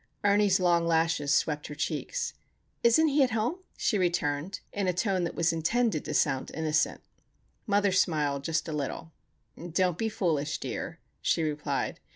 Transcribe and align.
Ernie's 0.23 0.59
long 0.59 0.87
lashes 0.87 1.31
swept 1.31 1.67
her 1.67 1.75
cheeks. 1.75 2.33
"Isn't 2.81 3.09
he 3.09 3.21
at 3.21 3.29
home?" 3.37 3.59
she 3.77 3.99
returned, 3.99 4.59
in 4.73 4.87
a 4.87 4.93
tone 4.93 5.25
that 5.25 5.35
was 5.35 5.53
intended 5.53 6.05
to 6.05 6.15
sound 6.15 6.49
innocent. 6.55 7.01
Mother 7.67 7.91
smiled, 7.91 8.43
just 8.43 8.67
a 8.67 8.73
little. 8.73 9.11
"Don't 9.73 9.99
be 9.99 10.09
foolish, 10.09 10.57
dear," 10.57 10.97
she 11.21 11.43
replied. 11.43 11.99